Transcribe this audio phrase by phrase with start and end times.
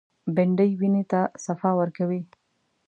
[0.35, 2.21] بېنډۍ وینې ته صفا ورکوي